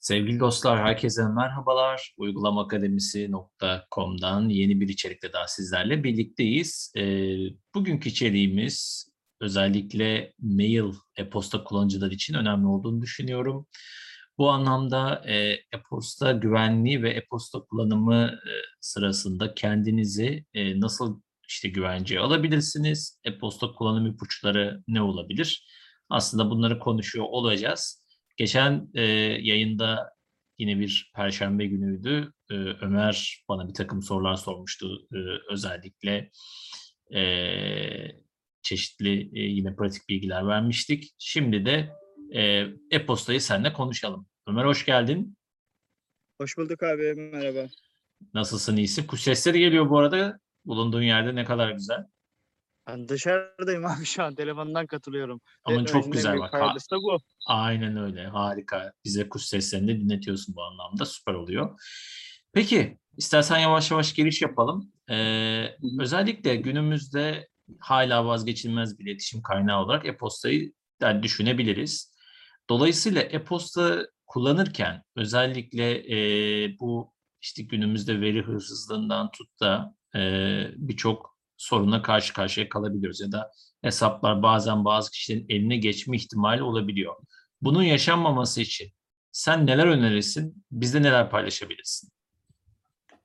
Sevgili 0.00 0.40
dostlar, 0.40 0.78
herkese 0.78 1.28
merhabalar. 1.28 2.14
Uygulamaakademisi.com'dan 2.16 4.48
yeni 4.48 4.80
bir 4.80 4.88
içerikte 4.88 5.32
daha 5.32 5.48
sizlerle 5.48 6.04
birlikteyiz. 6.04 6.92
Ee, 6.96 7.36
bugünkü 7.74 8.08
içeriğimiz 8.08 9.10
özellikle 9.40 10.32
mail, 10.38 10.92
e-posta 11.16 11.64
kullanıcılar 11.64 12.10
için 12.10 12.34
önemli 12.34 12.66
olduğunu 12.66 13.02
düşünüyorum. 13.02 13.66
Bu 14.38 14.50
anlamda 14.50 15.22
e, 15.26 15.36
e-posta 15.72 16.32
güvenliği 16.32 17.02
ve 17.02 17.10
e-posta 17.10 17.60
kullanımı 17.60 18.24
e, 18.24 18.52
sırasında 18.80 19.54
kendinizi 19.54 20.44
e, 20.54 20.80
nasıl 20.80 21.20
işte 21.48 21.68
güvenceye 21.68 22.20
alabilirsiniz? 22.20 23.20
E-posta 23.24 23.72
kullanım 23.72 24.06
ipuçları 24.06 24.82
ne 24.88 25.02
olabilir? 25.02 25.66
Aslında 26.08 26.50
bunları 26.50 26.78
konuşuyor 26.78 27.26
olacağız. 27.28 27.99
Geçen 28.40 28.88
e, 28.94 29.02
yayında 29.40 30.12
yine 30.58 30.78
bir 30.80 31.12
perşembe 31.16 31.66
günüydü. 31.66 32.32
E, 32.50 32.54
Ömer 32.54 33.44
bana 33.48 33.68
bir 33.68 33.74
takım 33.74 34.02
sorular 34.02 34.34
sormuştu. 34.34 35.08
E, 35.12 35.18
özellikle 35.52 36.30
e, 37.14 37.22
çeşitli 38.62 39.30
e, 39.38 39.40
yine 39.40 39.76
pratik 39.76 40.08
bilgiler 40.08 40.46
vermiştik. 40.46 41.14
Şimdi 41.18 41.66
de 41.66 41.92
e, 42.32 42.66
e-postayı 42.90 43.40
seninle 43.40 43.72
konuşalım. 43.72 44.26
Ömer 44.46 44.64
hoş 44.64 44.84
geldin. 44.84 45.36
Hoş 46.40 46.58
bulduk 46.58 46.82
abi, 46.82 47.14
merhaba. 47.14 47.68
Nasılsın, 48.34 48.76
iyisin? 48.76 49.06
Kuş 49.06 49.20
sesleri 49.20 49.58
geliyor 49.58 49.90
bu 49.90 49.98
arada. 49.98 50.40
Bulunduğun 50.64 51.02
yerde 51.02 51.34
ne 51.34 51.44
kadar 51.44 51.70
güzel. 51.70 52.04
Ben 52.86 53.08
dışarıdayım 53.08 53.86
abi 53.86 54.04
şu 54.04 54.22
an, 54.22 54.34
telefondan 54.34 54.86
katılıyorum. 54.86 55.40
Ama 55.64 55.76
çok 55.76 55.86
Teknolojinin 55.86 56.12
en 56.12 56.12
güzel 56.12 56.38
bak. 56.38 56.50
Faydası 56.50 56.90
da 56.90 56.96
bu. 56.96 57.18
Aynen 57.46 57.96
öyle. 57.96 58.26
Harika. 58.26 58.92
Bize 59.04 59.28
kuş 59.28 59.42
seslerini 59.42 59.88
de 59.88 60.00
dinletiyorsun 60.00 60.54
bu 60.54 60.62
anlamda. 60.62 61.04
Süper 61.06 61.34
oluyor. 61.34 61.80
Peki, 62.52 62.98
istersen 63.16 63.58
yavaş 63.58 63.90
yavaş 63.90 64.12
giriş 64.12 64.42
yapalım. 64.42 64.92
Ee, 65.10 65.76
özellikle 66.00 66.56
günümüzde 66.56 67.48
hala 67.78 68.26
vazgeçilmez 68.26 68.98
bir 68.98 69.04
iletişim 69.04 69.42
kaynağı 69.42 69.84
olarak 69.84 70.06
e-postayı 70.06 70.72
da 71.00 71.22
düşünebiliriz. 71.22 72.14
Dolayısıyla 72.68 73.22
e-posta 73.22 74.06
kullanırken 74.26 75.02
özellikle 75.16 76.14
e, 76.14 76.78
bu 76.80 77.14
işte 77.40 77.62
günümüzde 77.62 78.20
veri 78.20 78.42
hırsızlığından 78.42 79.30
tut 79.30 79.60
da 79.60 79.94
e, 80.14 80.20
birçok 80.76 81.39
soruna 81.60 82.02
karşı 82.02 82.32
karşıya 82.32 82.68
kalabiliyoruz 82.68 83.20
ya 83.20 83.32
da 83.32 83.50
hesaplar 83.82 84.42
bazen 84.42 84.84
bazı 84.84 85.10
kişilerin 85.10 85.46
eline 85.48 85.76
geçme 85.76 86.16
ihtimali 86.16 86.62
olabiliyor. 86.62 87.14
Bunun 87.62 87.82
yaşanmaması 87.82 88.60
için 88.60 88.88
sen 89.32 89.66
neler 89.66 89.86
önerirsin? 89.86 90.64
Bizde 90.70 91.02
neler 91.02 91.30
paylaşabilirsin? 91.30 92.10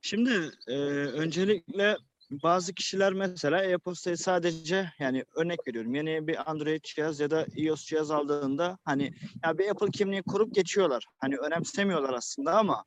Şimdi 0.02 0.50
e, 0.66 0.76
öncelikle 1.06 1.96
bazı 2.30 2.74
kişiler 2.74 3.12
mesela 3.12 3.64
e-postayı 3.64 4.16
sadece 4.16 4.92
yani 4.98 5.24
örnek 5.36 5.68
veriyorum 5.68 5.94
yeni 5.94 6.26
bir 6.26 6.50
Android 6.50 6.84
cihaz 6.84 7.20
ya 7.20 7.30
da 7.30 7.46
iOS 7.56 7.84
cihaz 7.84 8.10
aldığında 8.10 8.78
hani 8.84 9.14
ya 9.44 9.58
bir 9.58 9.68
Apple 9.68 9.90
kimliği 9.90 10.22
kurup 10.22 10.54
geçiyorlar. 10.54 11.04
Hani 11.18 11.36
önemsemiyorlar 11.36 12.14
aslında 12.14 12.58
ama 12.58 12.84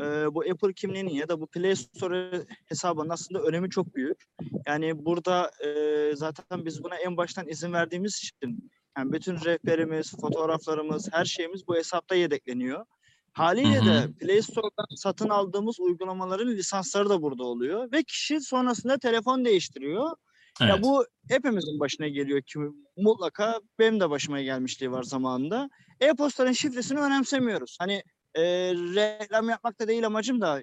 e, 0.00 0.34
bu 0.34 0.40
Apple 0.40 0.72
kimliğinin 0.72 1.10
ya 1.10 1.28
da 1.28 1.40
bu 1.40 1.46
Play 1.46 1.76
Store 1.76 2.46
hesabının 2.66 3.08
aslında 3.08 3.42
önemi 3.42 3.70
çok 3.70 3.94
büyük. 3.94 4.24
Yani 4.66 5.04
burada 5.04 5.50
e, 5.64 6.16
zaten 6.16 6.64
biz 6.64 6.84
buna 6.84 6.96
en 6.96 7.16
baştan 7.16 7.48
izin 7.48 7.72
verdiğimiz 7.72 8.16
için 8.16 8.70
yani 8.98 9.12
bütün 9.12 9.44
rehberimiz, 9.44 10.16
fotoğraflarımız, 10.20 11.08
her 11.12 11.24
şeyimiz 11.24 11.68
bu 11.68 11.76
hesapta 11.76 12.14
yedekleniyor. 12.14 12.84
Haliyle 13.32 13.84
de 13.84 14.12
Play 14.20 14.42
Store'dan 14.42 14.96
satın 14.96 15.28
aldığımız 15.28 15.80
uygulamaların 15.80 16.48
lisansları 16.48 17.08
da 17.08 17.22
burada 17.22 17.44
oluyor 17.44 17.92
ve 17.92 18.02
kişi 18.02 18.40
sonrasında 18.40 18.98
telefon 18.98 19.44
değiştiriyor. 19.44 20.10
Evet. 20.60 20.70
Ya 20.70 20.82
bu 20.82 21.06
hepimizin 21.28 21.80
başına 21.80 22.08
geliyor 22.08 22.42
ki 22.42 22.58
mutlaka 22.96 23.60
benim 23.78 24.00
de 24.00 24.10
başıma 24.10 24.42
gelmişliği 24.42 24.92
var 24.92 25.02
zamanında. 25.02 25.70
E-postanın 26.00 26.52
şifresini 26.52 27.00
önemsemiyoruz. 27.00 27.76
Hani 27.80 28.02
e, 28.38 28.74
reklam 28.74 29.48
yapmak 29.48 29.80
da 29.80 29.88
değil 29.88 30.06
amacım 30.06 30.40
da 30.40 30.62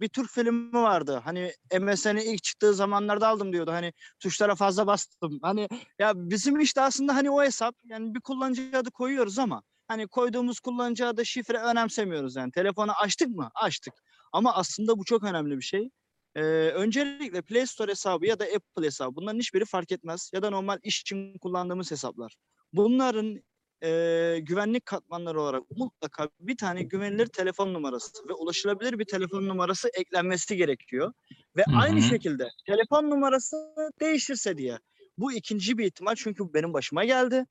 bir 0.00 0.08
Türk 0.08 0.30
filmi 0.30 0.72
vardı. 0.72 1.20
Hani 1.24 1.52
MSN'in 1.80 2.32
ilk 2.32 2.42
çıktığı 2.42 2.74
zamanlarda 2.74 3.28
aldım 3.28 3.52
diyordu. 3.52 3.72
Hani 3.72 3.92
tuşlara 4.20 4.54
fazla 4.54 4.86
bastım. 4.86 5.38
Hani 5.42 5.68
ya 5.98 6.12
bizim 6.16 6.60
işte 6.60 6.80
aslında 6.80 7.14
hani 7.14 7.30
o 7.30 7.42
hesap 7.42 7.74
yani 7.84 8.14
bir 8.14 8.20
kullanıcı 8.20 8.70
adı 8.74 8.90
koyuyoruz 8.90 9.38
ama 9.38 9.62
hani 9.88 10.08
koyduğumuz 10.08 10.60
kullanıcı 10.60 11.06
adı 11.06 11.26
şifre 11.26 11.58
önemsemiyoruz 11.58 12.36
yani. 12.36 12.52
Telefonu 12.52 12.92
açtık 12.92 13.28
mı? 13.28 13.50
Açtık. 13.54 13.94
Ama 14.32 14.54
aslında 14.54 14.98
bu 14.98 15.04
çok 15.04 15.24
önemli 15.24 15.56
bir 15.56 15.62
şey. 15.62 15.90
Ee, 16.34 16.40
öncelikle 16.74 17.42
Play 17.42 17.66
Store 17.66 17.90
hesabı 17.90 18.26
ya 18.26 18.38
da 18.38 18.44
Apple 18.44 18.86
hesabı 18.86 19.16
bunların 19.16 19.38
hiçbiri 19.38 19.64
fark 19.64 19.92
etmez. 19.92 20.30
Ya 20.34 20.42
da 20.42 20.50
normal 20.50 20.78
iş 20.82 21.00
için 21.00 21.38
kullandığımız 21.38 21.90
hesaplar. 21.90 22.36
Bunların 22.72 23.42
e, 23.82 24.38
güvenlik 24.42 24.86
katmanları 24.86 25.40
olarak 25.40 25.62
mutlaka 25.76 26.28
bir 26.40 26.56
tane 26.56 26.82
güvenilir 26.82 27.26
telefon 27.26 27.74
numarası 27.74 28.28
ve 28.28 28.32
ulaşılabilir 28.32 28.98
bir 28.98 29.04
telefon 29.04 29.48
numarası 29.48 29.88
eklenmesi 29.94 30.56
gerekiyor. 30.56 31.12
Ve 31.56 31.64
Hı 31.66 31.72
aynı 31.72 32.02
şekilde 32.02 32.48
telefon 32.66 33.10
numarası 33.10 33.56
değişirse 34.00 34.58
diye. 34.58 34.78
Bu 35.18 35.32
ikinci 35.32 35.78
bir 35.78 35.84
ihtimal 35.86 36.14
çünkü 36.14 36.44
benim 36.54 36.72
başıma 36.72 37.04
geldi. 37.04 37.44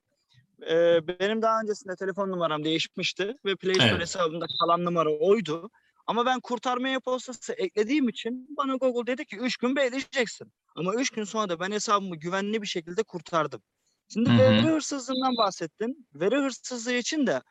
Ee, 0.70 1.08
benim 1.08 1.42
daha 1.42 1.60
öncesinde 1.62 1.96
telefon 1.96 2.30
numaram 2.30 2.64
değişmişti 2.64 3.34
ve 3.44 3.56
Play 3.56 3.80
Store 3.80 4.00
Evet. 4.00 4.02
hesabımda 4.02 4.46
kalan 4.60 4.84
numara 4.84 5.10
oydu. 5.18 5.70
Ama 6.06 6.26
ben 6.26 6.40
kurtarma 6.40 6.88
e-postası 6.88 7.52
eklediğim 7.52 8.08
için 8.08 8.46
bana 8.56 8.76
Google 8.76 9.12
dedi 9.12 9.24
ki 9.26 9.36
3 9.36 9.56
gün 9.56 9.76
bekleyeceksin. 9.76 10.52
Ama 10.76 10.94
3 10.94 11.10
gün 11.10 11.24
sonra 11.24 11.48
da 11.48 11.60
ben 11.60 11.72
hesabımı 11.72 12.16
güvenli 12.16 12.62
bir 12.62 12.66
şekilde 12.66 13.02
kurtardım. 13.02 13.62
Şimdi 14.08 14.30
Hı 14.30 14.34
hı. 14.34 14.38
veri 14.38 14.62
hırsızlığından 14.62 15.36
bahsettin. 15.36 16.08
Veri 16.14 16.36
hırsızlığı 16.36 16.92
için 16.92 17.26
de 17.26 17.42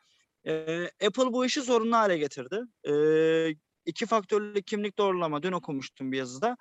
e, 0.46 0.84
Apple 1.06 1.32
bu 1.32 1.46
işi 1.46 1.62
zorunlu 1.62 1.96
hale 1.96 2.18
getirdi. 2.18 2.60
E, 2.88 2.94
iki 3.86 4.06
faktörlü 4.06 4.62
kimlik 4.62 4.98
doğrulama 4.98 5.42
dün 5.42 5.52
okumuştum 5.52 6.12
bir 6.12 6.18
yazıda. 6.18 6.56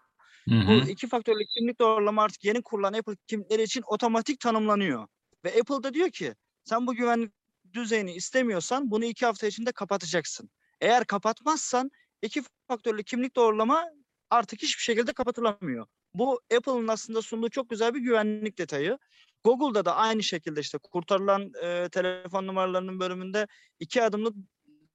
Hı 0.49 0.55
Bu 0.67 0.89
iki 0.89 1.07
faktörlü 1.07 1.45
kimlik 1.45 1.79
doğrulama 1.79 2.23
artık 2.23 2.43
yeni 2.43 2.61
kurulan 2.61 2.93
Apple 2.93 3.15
kimlikleri 3.27 3.63
için 3.63 3.83
otomatik 3.87 4.39
tanımlanıyor. 4.39 5.07
Ve 5.45 5.49
Apple 5.49 5.83
da 5.83 5.93
diyor 5.93 6.09
ki 6.09 6.35
sen 6.63 6.87
bu 6.87 6.93
güvenlik 6.95 7.31
düzeyini 7.73 8.13
istemiyorsan 8.13 8.91
bunu 8.91 9.05
iki 9.05 9.25
hafta 9.25 9.47
içinde 9.47 9.71
kapatacaksın. 9.71 10.49
Eğer 10.81 11.05
kapatmazsan 11.05 11.91
iki 12.21 12.43
faktörlü 12.67 13.03
kimlik 13.03 13.35
doğrulama 13.35 13.85
artık 14.29 14.61
hiçbir 14.61 14.83
şekilde 14.83 15.13
kapatılamıyor. 15.13 15.85
Bu 16.13 16.41
Apple'ın 16.57 16.87
aslında 16.87 17.21
sunduğu 17.21 17.49
çok 17.49 17.69
güzel 17.69 17.93
bir 17.93 17.99
güvenlik 17.99 18.57
detayı. 18.57 18.97
Google'da 19.45 19.85
da 19.85 19.95
aynı 19.95 20.23
şekilde 20.23 20.59
işte 20.59 20.77
kurtarılan 20.77 21.51
e, 21.63 21.89
telefon 21.89 22.47
numaralarının 22.47 22.99
bölümünde 22.99 23.47
iki 23.79 24.03
adımlı 24.03 24.33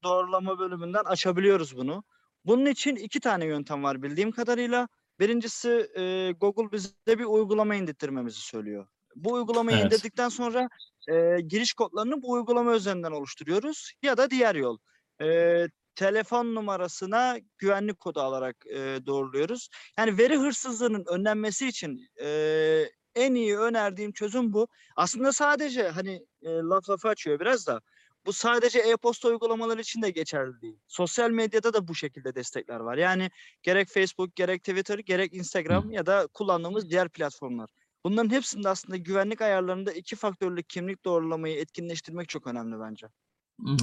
doğrulama 0.03 0.59
bölümünden 0.59 1.05
açabiliyoruz 1.05 1.77
bunu. 1.77 2.05
Bunun 2.45 2.67
için 2.67 2.97
iki 2.97 3.21
tane 3.21 3.45
yöntem 3.47 3.85
var 3.85 4.03
bildiğim 4.03 4.31
kadarıyla. 4.31 4.89
Birincisi 5.21 5.91
e, 5.97 6.33
Google 6.41 6.73
bize 6.73 7.19
bir 7.19 7.25
uygulama 7.25 7.75
indirtmemizi 7.75 8.41
söylüyor. 8.41 8.87
Bu 9.17 9.33
uygulamayı 9.33 9.79
Evet. 9.79 9.87
indirdikten 9.87 10.29
sonra 10.29 10.69
e, 11.09 11.41
giriş 11.41 11.73
kodlarını 11.73 12.23
bu 12.23 12.31
uygulama 12.31 12.75
üzerinden 12.75 13.13
oluşturuyoruz. 13.13 13.93
Ya 14.03 14.17
da 14.17 14.31
diğer 14.31 14.55
yol. 14.55 14.79
E, 15.23 15.67
telefon 15.95 16.55
numarasına 16.55 17.39
güvenlik 17.59 18.01
kodu 18.01 18.21
alarak 18.21 18.57
e, 18.67 18.99
doğruluyoruz. 19.07 19.69
Yani 19.99 20.19
veri 20.19 20.37
hırsızlığının 20.37 21.05
önlenmesi 21.09 21.69
için 21.69 22.09
e, 22.23 22.29
en 23.15 23.35
iyi 23.35 23.59
önerdiğim 23.59 24.13
çözüm 24.13 24.53
bu. 24.53 24.69
Aslında 24.97 25.33
sadece 25.33 25.89
hani 25.89 26.27
e, 26.43 26.49
laf 26.51 26.91
lafı 26.91 27.09
açıyor 27.09 27.41
biraz 27.41 27.67
da 27.67 27.81
bu 28.27 28.33
sadece 28.33 28.79
e-posta 28.79 29.29
uygulamaları 29.29 29.81
için 29.81 30.03
de 30.03 30.11
geçerli 30.11 30.61
değil. 30.63 30.77
Sosyal 30.89 31.31
medyada 31.31 31.73
da 31.73 31.89
bu 31.89 31.95
şekilde 31.95 32.35
destekler 32.35 32.81
var. 32.81 32.97
Yani 32.97 33.31
gerek 33.63 33.89
Facebook, 33.89 34.37
gerek 34.37 34.65
Twitter, 34.65 34.99
gerek 34.99 35.35
Instagram 35.35 35.91
ya 35.91 36.07
da 36.07 36.29
kullandığımız 36.35 36.91
diğer 36.91 37.09
platformlar. 37.09 37.71
Bunların 38.05 38.31
hepsinde 38.31 38.69
aslında 38.69 38.97
güvenlik 38.97 39.43
ayarlarında 39.43 39.93
iki 39.93 40.17
faktörlü 40.17 40.63
kimlik 40.63 41.05
doğrulamayı 41.05 41.57
etkinleştirmek 41.57 42.29
çok 42.29 42.47
önemli 42.47 42.81
bence. 42.81 43.07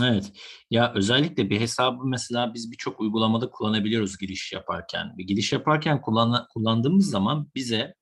Evet. 0.03 0.31
Ya 0.69 0.93
özellikle 0.95 1.49
bir 1.49 1.59
hesabı 1.59 2.05
mesela 2.05 2.53
biz 2.53 2.71
birçok 2.71 2.99
uygulamada 2.99 3.49
kullanabiliyoruz 3.49 4.17
giriş 4.17 4.53
yaparken. 4.53 5.17
Bir 5.17 5.27
giriş 5.27 5.53
yaparken 5.53 6.01
kullan, 6.01 6.47
kullandığımız 6.53 7.09
zaman 7.09 7.51
bize 7.55 7.93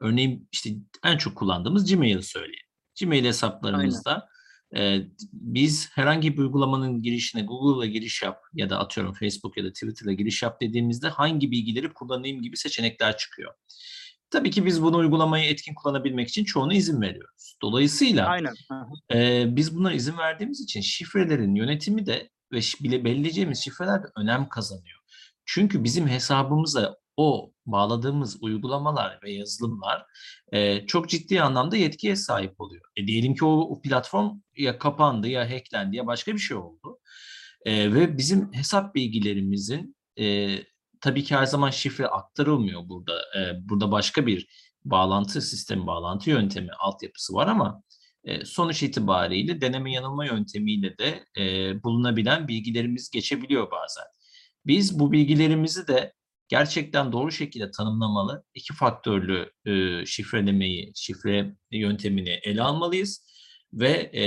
örneğin 0.00 0.48
işte 0.52 0.70
en 1.04 1.16
çok 1.16 1.36
kullandığımız 1.36 1.92
Gmail 1.92 2.22
söyleyelim. 2.22 2.66
Gmail 3.00 3.24
hesaplarımızda 3.24 4.28
e, 4.76 4.98
biz 5.32 5.90
herhangi 5.92 6.32
bir 6.32 6.38
uygulamanın 6.38 7.02
girişine 7.02 7.42
Google'la 7.42 7.86
giriş 7.86 8.22
yap 8.22 8.42
ya 8.54 8.70
da 8.70 8.78
atıyorum 8.78 9.14
Facebook 9.14 9.56
ya 9.56 9.64
da 9.64 9.72
Twitter'la 9.72 10.12
giriş 10.12 10.42
yap 10.42 10.60
dediğimizde 10.60 11.08
hangi 11.08 11.50
bilgileri 11.50 11.92
kullanayım 11.92 12.42
gibi 12.42 12.56
seçenekler 12.56 13.16
çıkıyor. 13.16 13.54
Tabii 14.30 14.50
ki 14.50 14.66
biz 14.66 14.82
bunu 14.82 14.96
uygulamayı 14.96 15.50
etkin 15.50 15.74
kullanabilmek 15.74 16.28
için 16.28 16.44
çoğuna 16.44 16.74
izin 16.74 17.00
veriyoruz. 17.00 17.58
Dolayısıyla 17.62 18.26
Aynen. 18.26 18.54
Ee, 19.14 19.56
biz 19.56 19.76
buna 19.76 19.92
izin 19.92 20.18
verdiğimiz 20.18 20.60
için 20.60 20.80
şifrelerin 20.80 21.54
yönetimi 21.54 22.06
de 22.06 22.30
ve 22.52 22.60
bile 22.82 23.04
belirleyeceğimiz 23.04 23.58
şifreler 23.58 24.02
de 24.02 24.06
önem 24.16 24.48
kazanıyor. 24.48 24.98
Çünkü 25.44 25.84
bizim 25.84 26.08
hesabımıza 26.08 26.96
o 27.16 27.52
bağladığımız 27.66 28.42
uygulamalar 28.42 29.18
ve 29.22 29.32
yazılımlar 29.32 30.06
e, 30.52 30.86
çok 30.86 31.08
ciddi 31.08 31.42
anlamda 31.42 31.76
yetkiye 31.76 32.16
sahip 32.16 32.60
oluyor. 32.60 32.84
E, 32.96 33.06
diyelim 33.06 33.34
ki 33.34 33.44
o, 33.44 33.48
o 33.48 33.80
platform 33.80 34.40
ya 34.56 34.78
kapandı 34.78 35.28
ya 35.28 35.50
hacklendi 35.50 35.96
ya 35.96 36.06
başka 36.06 36.34
bir 36.34 36.38
şey 36.38 36.56
oldu. 36.56 36.98
E, 37.64 37.94
ve 37.94 38.18
bizim 38.18 38.52
hesap 38.52 38.94
bilgilerimizin 38.94 39.96
e, 40.18 40.56
tabii 41.00 41.24
ki 41.24 41.36
her 41.36 41.46
zaman 41.46 41.70
şifre 41.70 42.06
aktarılmıyor 42.06 42.88
burada. 42.88 43.12
E, 43.38 43.68
burada 43.68 43.90
başka 43.92 44.26
bir 44.26 44.46
bağlantı 44.84 45.42
sistemi, 45.42 45.86
bağlantı 45.86 46.30
yöntemi, 46.30 46.72
altyapısı 46.78 47.34
var 47.34 47.46
ama 47.46 47.82
e, 48.24 48.44
sonuç 48.44 48.82
itibariyle 48.82 49.60
deneme 49.60 49.92
yanılma 49.92 50.26
yöntemiyle 50.26 50.98
de 50.98 51.24
e, 51.38 51.42
bulunabilen 51.82 52.48
bilgilerimiz 52.48 53.10
geçebiliyor 53.10 53.70
bazen. 53.70 54.04
Biz 54.66 54.98
bu 54.98 55.12
bilgilerimizi 55.12 55.88
de 55.88 56.12
gerçekten 56.48 57.12
doğru 57.12 57.32
şekilde 57.32 57.70
tanımlamalı, 57.70 58.44
iki 58.54 58.74
faktörlü 58.74 59.52
e, 59.66 60.06
şifrelemeyi, 60.06 60.92
şifre 60.94 61.56
yöntemini 61.70 62.40
ele 62.42 62.62
almalıyız 62.62 63.26
ve 63.72 63.90
e, 63.90 64.24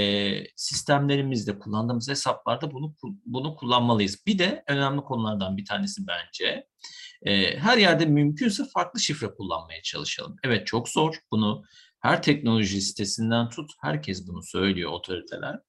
sistemlerimizde 0.56 1.60
kullandığımız 1.60 2.10
hesaplarda 2.10 2.72
bunu 2.72 2.96
bunu 3.26 3.56
kullanmalıyız. 3.56 4.26
Bir 4.28 4.40
de 4.40 4.64
önemli 4.68 5.02
konulardan 5.02 5.58
bir 5.58 5.66
tanesi 5.66 6.02
bence 6.08 6.68
e, 7.26 7.58
her 7.58 7.78
yerde 7.78 8.06
mümkünse 8.06 8.64
farklı 8.74 9.00
şifre 9.00 9.34
kullanmaya 9.34 9.82
çalışalım. 9.82 10.36
Evet 10.44 10.68
çok 10.68 10.90
zor. 10.90 11.20
Bunu 11.32 11.64
her 12.00 12.24
teknoloji 12.24 12.82
sitesinden 12.82 13.50
tut 13.50 13.72
herkes 13.82 14.28
bunu 14.28 14.44
söylüyor 14.44 14.92
otoriteler. 14.92 15.60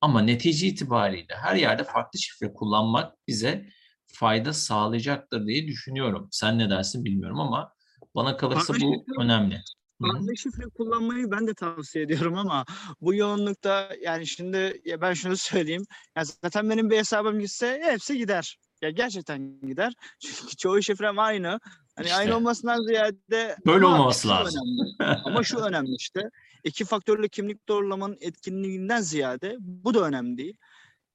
Ama 0.00 0.20
netice 0.20 0.66
itibariyle 0.66 1.34
her 1.42 1.56
yerde 1.56 1.84
farklı 1.84 2.18
şifre 2.18 2.52
kullanmak 2.52 3.14
bize 3.28 3.68
fayda 4.06 4.52
sağlayacaktır 4.52 5.46
diye 5.46 5.66
düşünüyorum. 5.66 6.28
Sen 6.30 6.58
ne 6.58 6.70
dersin 6.70 7.04
bilmiyorum 7.04 7.40
ama 7.40 7.72
bana 8.14 8.36
kalırsa 8.36 8.74
bu 8.80 9.04
önemli. 9.20 9.60
Farklı 10.00 10.36
şifre 10.36 10.64
kullanmayı 10.64 11.30
ben 11.30 11.46
de 11.46 11.54
tavsiye 11.54 12.04
ediyorum 12.04 12.34
ama 12.38 12.64
bu 13.00 13.14
yoğunlukta 13.14 13.90
yani 14.02 14.26
şimdi 14.26 14.80
ya 14.84 15.00
ben 15.00 15.12
şunu 15.14 15.36
söyleyeyim. 15.36 15.84
Ya 16.16 16.24
zaten 16.24 16.70
benim 16.70 16.90
bir 16.90 16.98
hesabım 16.98 17.40
gitse 17.40 17.80
hepsi 17.84 18.18
gider. 18.18 18.58
Ya 18.82 18.90
gerçekten 18.90 19.60
gider. 19.60 19.92
Çünkü 20.20 20.56
çoğu 20.56 20.82
şifrem 20.82 21.18
aynı. 21.18 21.60
Hani 21.96 22.06
İşte. 22.06 22.16
aynı 22.18 22.36
olmasından 22.36 22.86
ziyade 22.86 23.56
Böyle 23.66 23.84
ama 23.84 23.94
olmaması 23.94 24.28
lazım. 24.28 24.62
önemli. 25.00 25.20
Ama 25.24 25.42
şu 25.42 25.58
önemli 25.58 25.94
işte. 25.98 26.30
İki 26.64 26.84
faktörlü 26.84 27.28
kimlik 27.28 27.68
doğrulamanın 27.68 28.16
etkinliğinden 28.20 29.00
ziyade 29.00 29.56
bu 29.60 29.94
da 29.94 30.00
önemli 30.00 30.38
değil. 30.38 30.56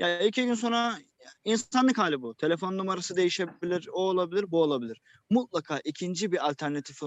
Ya 0.01 0.19
iki 0.19 0.45
gün 0.45 0.53
sonra 0.53 0.97
insanlık 1.43 1.97
hali 1.97 2.21
bu. 2.21 2.35
Telefon 2.35 2.77
numarası 2.77 3.15
değişebilir, 3.15 3.87
o 3.93 3.99
olabilir, 4.01 4.45
bu 4.51 4.61
olabilir. 4.61 5.01
Mutlaka 5.29 5.79
ikinci 5.83 6.31
bir 6.31 6.47
alternatifi 6.49 7.05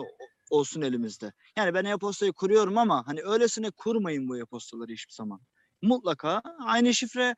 olsun 0.50 0.82
elimizde. 0.82 1.32
Yani 1.56 1.74
ben 1.74 1.84
e-postayı 1.84 2.32
kuruyorum 2.32 2.78
ama 2.78 3.06
hani 3.06 3.22
öylesine 3.22 3.70
kurmayın 3.70 4.28
bu 4.28 4.38
e-postaları 4.38 4.92
hiçbir 4.92 5.12
zaman. 5.12 5.40
Mutlaka 5.82 6.42
aynı 6.64 6.94
şifre 6.94 7.34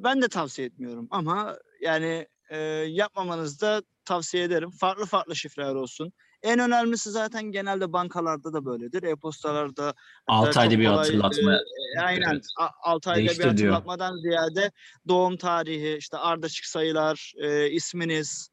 ben 0.00 0.22
de 0.22 0.28
tavsiye 0.28 0.68
etmiyorum 0.68 1.08
ama 1.10 1.58
yani 1.80 2.26
e, 2.50 2.58
yapmamanızı 2.88 3.60
da 3.60 3.82
tavsiye 4.04 4.44
ederim. 4.44 4.70
Farklı 4.70 5.06
farklı 5.06 5.36
şifreler 5.36 5.74
olsun. 5.74 6.12
En 6.42 6.58
önemlisi 6.58 7.10
zaten 7.10 7.42
genelde 7.52 7.92
bankalarda 7.92 8.52
da 8.52 8.64
böyledir. 8.64 9.02
E-postalarda 9.02 9.94
6 10.26 10.52
çok 10.52 10.62
ayda 10.62 10.78
bir 10.78 10.84
kolay, 10.86 10.96
hatırlatma. 10.96 11.54
e, 11.96 12.00
aynen. 12.00 12.32
Evet. 12.32 12.46
6 12.82 13.10
ayda 13.10 13.20
bir 13.20 13.26
Değiştir 13.26 13.42
diyor. 13.42 13.72
hatırlatmadan 13.72 14.16
ziyade 14.16 14.70
doğum 15.08 15.36
tarihi, 15.36 15.96
işte 15.96 16.16
ardışık 16.16 16.66
sayılar, 16.66 17.32
e, 17.36 17.70
isminiz, 17.70 18.48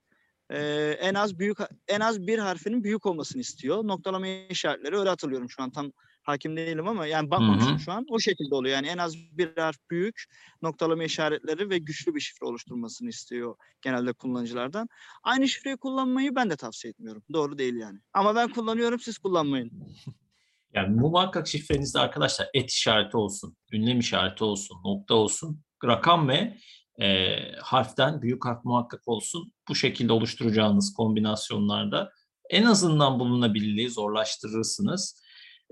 e, 0.50 0.60
en 1.02 1.14
az 1.14 1.40
büyük 1.40 1.58
en 1.88 2.00
az 2.00 2.28
bir 2.28 2.40
harfinin 2.40 2.84
büyük 2.84 3.06
olmasını 3.06 3.42
istiyor. 3.42 3.88
Noktalama 3.88 4.28
işaretleri 4.28 4.98
öyle 5.00 5.10
hatırlıyorum 5.10 5.50
şu 5.50 5.64
an 5.64 5.72
tam 5.72 5.92
hakim 6.24 6.58
değilim 6.58 6.88
ama 6.88 7.06
yani 7.06 7.32
bakmamışım 7.32 7.80
şu 7.80 7.92
an. 7.92 8.06
O 8.10 8.20
şekilde 8.20 8.56
oluyor. 8.56 8.76
Yani 8.76 8.88
en 8.88 8.98
az 8.98 9.16
bir 9.18 9.58
harf 9.58 9.78
büyük 9.92 10.24
noktalama 10.62 11.04
işaretleri 11.04 11.70
ve 11.70 11.78
güçlü 11.78 12.16
bir 12.16 12.20
şifre 12.20 12.46
oluşturmasını 12.46 13.10
istiyor 13.10 13.56
genelde 13.82 14.14
kullanıcılardan. 14.14 14.88
Aynı 15.24 15.48
şifreyi 15.48 15.78
kullanmayı 15.78 16.36
ben 16.36 16.50
de 16.50 16.56
tavsiye 16.56 16.90
etmiyorum. 16.90 17.24
Doğru 17.34 17.58
değil 17.58 17.76
yani. 17.76 18.00
Ama 18.14 18.36
ben 18.36 18.50
kullanıyorum 18.54 19.00
siz 19.00 19.18
kullanmayın. 19.18 19.72
Yani 20.76 20.96
muhakkak 20.96 21.48
şifrenizde 21.48 22.00
arkadaşlar 22.00 22.50
et 22.54 22.72
işareti 22.72 23.18
olsun, 23.18 23.58
ünlem 23.72 24.00
işareti 24.00 24.44
olsun, 24.44 24.78
nokta 24.86 25.14
olsun, 25.16 25.62
rakam 25.86 26.28
ve 26.28 26.58
e, 27.02 27.38
harften 27.62 28.22
büyük 28.22 28.46
harf 28.46 28.66
muhakkak 28.66 29.08
olsun. 29.08 29.54
Bu 29.70 29.76
şekilde 29.76 30.14
oluşturacağınız 30.14 30.94
kombinasyonlarda 30.94 32.12
en 32.50 32.64
azından 32.64 33.20
bulunabilirliği 33.20 33.90
zorlaştırırsınız. 33.90 35.24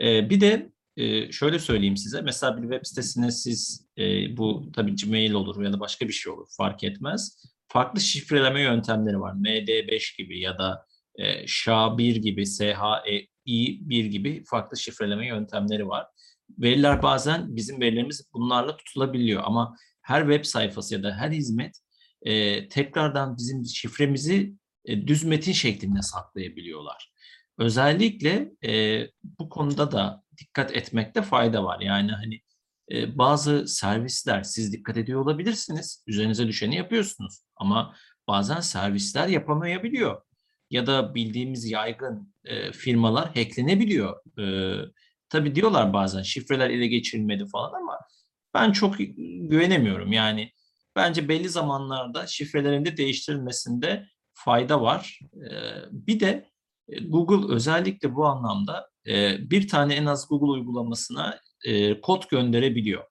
E, 0.01 0.29
bir 0.29 0.41
de 0.41 0.71
e, 0.97 1.31
şöyle 1.31 1.59
söyleyeyim 1.59 1.97
size. 1.97 2.21
Mesela 2.21 2.57
bir 2.57 2.61
web 2.61 2.85
sitesine 2.85 3.31
siz 3.31 3.87
e, 3.97 4.37
bu 4.37 4.71
tabii 4.75 4.95
Gmail 4.95 5.31
olur 5.31 5.63
ya 5.63 5.73
da 5.73 5.79
başka 5.79 6.07
bir 6.07 6.13
şey 6.13 6.33
olur 6.33 6.47
fark 6.57 6.83
etmez. 6.83 7.45
Farklı 7.67 8.01
şifreleme 8.01 8.61
yöntemleri 8.61 9.19
var. 9.19 9.33
MD5 9.33 10.17
gibi 10.17 10.39
ya 10.39 10.57
da 10.57 10.85
e, 11.15 11.47
SHA-1 11.47 12.17
gibi, 12.17 12.41
SHI1 12.41 14.07
gibi 14.07 14.43
farklı 14.45 14.77
şifreleme 14.77 15.27
yöntemleri 15.27 15.87
var. 15.87 16.07
Veriler 16.59 17.03
bazen 17.03 17.55
bizim 17.55 17.81
verilerimiz 17.81 18.29
bunlarla 18.33 18.77
tutulabiliyor 18.77 19.43
ama 19.45 19.75
her 20.01 20.21
web 20.21 20.45
sayfası 20.45 20.93
ya 20.93 21.03
da 21.03 21.13
her 21.13 21.31
hizmet 21.31 21.75
e, 22.21 22.67
tekrardan 22.67 23.37
bizim 23.37 23.65
şifremizi 23.65 24.53
e, 24.85 25.07
düz 25.07 25.23
metin 25.23 25.51
şeklinde 25.51 26.01
saklayabiliyorlar. 26.01 27.10
Özellikle 27.61 28.51
e, 28.65 29.03
bu 29.39 29.49
konuda 29.49 29.91
da 29.91 30.23
dikkat 30.37 30.75
etmekte 30.75 31.21
fayda 31.21 31.63
var. 31.63 31.79
Yani 31.81 32.11
hani 32.11 32.41
e, 32.91 33.17
bazı 33.17 33.67
servisler 33.67 34.43
siz 34.43 34.73
dikkat 34.73 34.97
ediyor 34.97 35.21
olabilirsiniz. 35.21 36.03
Üzerinize 36.07 36.47
düşeni 36.47 36.75
yapıyorsunuz 36.75 37.41
ama 37.55 37.95
bazen 38.27 38.59
servisler 38.59 39.27
yapamayabiliyor 39.27 40.21
ya 40.69 40.87
da 40.87 41.15
bildiğimiz 41.15 41.71
yaygın 41.71 42.33
e, 42.45 42.71
firmalar 42.71 43.35
hacklenebiliyor. 43.35 44.39
E, 44.39 44.75
tabii 45.29 45.55
diyorlar 45.55 45.93
bazen 45.93 46.21
şifreler 46.21 46.69
ele 46.69 46.87
geçirilmedi 46.87 47.45
falan 47.47 47.73
ama 47.73 47.99
ben 48.53 48.71
çok 48.71 48.97
güvenemiyorum. 49.49 50.11
Yani 50.11 50.51
bence 50.95 51.29
belli 51.29 51.49
zamanlarda 51.49 52.27
şifrelerin 52.27 52.85
de 52.85 52.97
değiştirilmesinde 52.97 54.07
fayda 54.33 54.81
var. 54.81 55.19
E, 55.35 55.51
bir 55.91 56.19
de 56.19 56.51
Google 56.87 57.53
özellikle 57.53 58.15
bu 58.15 58.25
anlamda 58.25 58.89
e, 59.07 59.37
bir 59.49 59.67
tane 59.67 59.95
en 59.95 60.05
az 60.05 60.27
Google 60.29 60.51
uygulamasına 60.51 61.39
e, 61.65 62.01
kod 62.01 62.29
gönderebiliyor. 62.29 63.03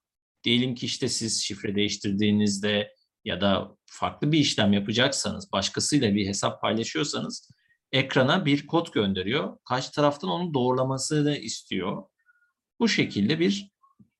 Diyelim 0.43 0.75
ki 0.75 0.85
işte 0.85 1.09
siz 1.09 1.43
şifre 1.43 1.75
değiştirdiğinizde 1.75 2.95
ya 3.25 3.41
da 3.41 3.77
farklı 3.85 4.31
bir 4.31 4.39
işlem 4.39 4.73
yapacaksanız, 4.73 5.51
başkasıyla 5.51 6.15
bir 6.15 6.27
hesap 6.27 6.61
paylaşıyorsanız 6.61 7.51
ekrana 7.91 8.45
bir 8.45 8.67
kod 8.67 8.93
gönderiyor. 8.93 9.57
Karşı 9.65 9.91
taraftan 9.91 10.29
onun 10.29 10.53
doğrulamasını 10.53 11.37
istiyor. 11.37 12.03
Bu 12.79 12.87
şekilde 12.87 13.39
bir 13.39 13.71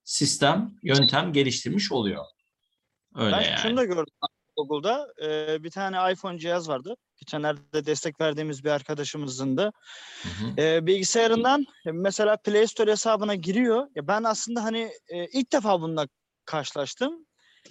sistem, 0.03 0.75
yöntem 0.83 1.33
geliştirmiş 1.33 1.91
oluyor. 1.91 2.25
Öyle 3.15 3.35
ben 3.35 3.41
yani. 3.41 3.57
şunu 3.57 3.77
da 3.77 3.85
gördüm 3.85 4.13
Google'da. 4.57 5.13
Ee, 5.23 5.63
bir 5.63 5.69
tane 5.71 6.11
iPhone 6.13 6.39
cihaz 6.39 6.69
vardı. 6.69 6.95
Geçenlerde 7.17 7.85
destek 7.85 8.21
verdiğimiz 8.21 8.63
bir 8.63 8.69
arkadaşımızın 8.69 9.57
da. 9.57 9.71
Hı 10.23 10.29
hı. 10.29 10.61
Ee, 10.61 10.85
bilgisayarından 10.85 11.65
e, 11.85 11.91
mesela 11.91 12.37
Play 12.37 12.67
Store 12.67 12.91
hesabına 12.91 13.35
giriyor. 13.35 13.87
Ya 13.95 14.07
ben 14.07 14.23
aslında 14.23 14.63
hani 14.63 14.91
e, 15.07 15.25
ilk 15.27 15.51
defa 15.51 15.81
bununla 15.81 16.07
karşılaştım. 16.45 17.25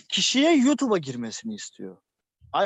Kişiye 0.08 0.56
YouTube'a 0.56 0.98
girmesini 0.98 1.54
istiyor. 1.54 1.96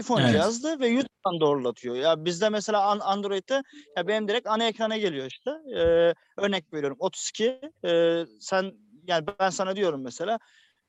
iPhone 0.00 0.22
Evet. 0.22 0.32
cihazdı 0.32 0.80
ve 0.80 0.86
YouTube'dan 0.88 1.40
doğrulatıyor. 1.40 1.96
Ya 1.96 2.24
bizde 2.24 2.48
mesela 2.48 2.82
an- 2.84 3.00
Android'de 3.00 3.62
ya 3.96 4.08
benim 4.08 4.28
direkt 4.28 4.46
ana 4.46 4.64
ekrana 4.64 4.96
geliyor 4.96 5.26
işte. 5.26 5.50
Ee, 5.76 6.14
örnek 6.36 6.72
veriyorum 6.72 6.96
32 7.00 7.60
e, 7.84 8.24
sen 8.40 8.72
yani 9.06 9.26
ben 9.40 9.50
sana 9.50 9.76
diyorum 9.76 10.02
mesela 10.02 10.38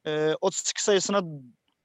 e, 0.06 0.34
32 0.42 0.84
sayısına 0.84 1.22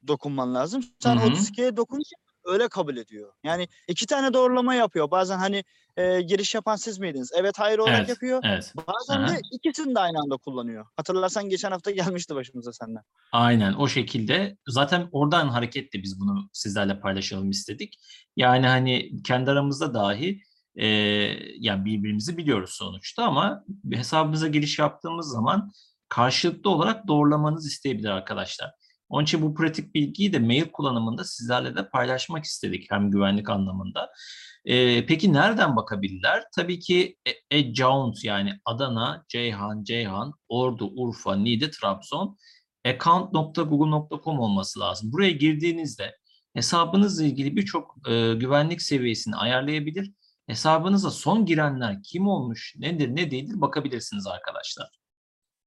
dokunman 0.06 0.54
lazım. 0.54 0.84
Sen 0.98 1.16
Hı 1.16 1.20
hı. 1.20 1.28
32'ye 1.28 1.76
dokununca 1.76 2.16
öyle 2.44 2.68
kabul 2.68 2.96
ediyor. 2.96 3.32
Yani 3.44 3.68
iki 3.88 4.06
tane 4.06 4.32
doğrulama 4.32 4.74
yapıyor. 4.74 5.10
Bazen 5.10 5.38
hani 5.38 5.64
e, 5.96 6.20
giriş 6.20 6.54
yapan 6.54 6.76
siz 6.76 6.98
miydiniz? 6.98 7.30
Evet 7.34 7.58
hayır 7.58 7.78
olarak 7.78 7.98
Evet, 7.98 8.08
yapıyor. 8.08 8.40
Evet. 8.44 8.74
Bazen 8.76 9.22
Aha. 9.22 9.32
de 9.32 9.40
ikisini 9.52 9.94
de 9.94 10.00
aynı 10.00 10.18
anda 10.18 10.36
kullanıyor. 10.36 10.86
Hatırlarsan 10.96 11.48
geçen 11.48 11.70
hafta 11.70 11.90
gelmişti 11.90 12.34
başımıza 12.34 12.72
senden. 12.72 13.02
Aynen 13.32 13.72
o 13.72 13.88
şekilde. 13.88 14.56
Zaten 14.68 15.08
oradan 15.12 15.48
hareketle 15.48 16.02
biz 16.02 16.20
bunu 16.20 16.48
sizlerle 16.52 17.00
paylaşalım 17.00 17.50
istedik. 17.50 17.98
Yani 18.36 18.66
hani 18.66 19.22
kendi 19.22 19.50
aramızda 19.50 19.94
dahi 19.94 20.42
e, 20.74 20.86
yani 21.58 21.84
birbirimizi 21.84 22.36
biliyoruz 22.36 22.70
sonuçta 22.70 23.24
ama 23.24 23.64
hesabımıza 23.92 24.48
giriş 24.48 24.78
yaptığımız 24.78 25.28
zaman 25.28 25.72
karşılıklı 26.08 26.70
olarak 26.70 27.08
doğrulamanız 27.08 27.66
isteyebilir 27.66 28.08
arkadaşlar. 28.08 28.70
Onun 29.10 29.24
için 29.24 29.42
bu 29.42 29.54
pratik 29.54 29.94
bilgiyi 29.94 30.32
de 30.32 30.38
mail 30.38 30.64
kullanımında 30.72 31.24
sizlerle 31.24 31.76
de 31.76 31.88
paylaşmak 31.88 32.44
istedik 32.44 32.90
hem 32.90 33.10
güvenlik 33.10 33.50
anlamında. 33.50 34.10
Ee, 34.64 35.06
peki 35.06 35.32
nereden 35.32 35.76
bakabilirler? 35.76 36.44
Tabii 36.56 36.78
ki 36.78 37.16
e- 37.50 37.58
account 37.58 38.24
yani 38.24 38.52
Adana, 38.64 39.24
Ceyhan, 39.28 39.84
Ceyhan, 39.84 40.32
Ordu, 40.48 40.90
Urfa, 40.96 41.36
Niğde, 41.36 41.70
Trabzon 41.70 42.36
account.google.com 42.84 44.40
olması 44.40 44.80
lazım. 44.80 45.12
Buraya 45.12 45.30
girdiğinizde 45.30 46.16
hesabınızla 46.54 47.24
ilgili 47.24 47.56
birçok 47.56 47.96
e, 48.08 48.34
güvenlik 48.34 48.82
seviyesini 48.82 49.36
ayarlayabilir. 49.36 50.12
Hesabınıza 50.46 51.10
son 51.10 51.46
girenler 51.46 52.02
kim 52.02 52.26
olmuş, 52.26 52.74
nedir, 52.78 53.08
ne 53.16 53.30
değildir 53.30 53.60
bakabilirsiniz 53.60 54.26
arkadaşlar. 54.26 54.88